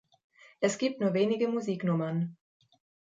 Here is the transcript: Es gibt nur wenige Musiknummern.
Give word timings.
Es 0.61 0.79
gibt 0.79 0.99
nur 0.99 1.13
wenige 1.13 1.47
Musiknummern. 1.47 2.35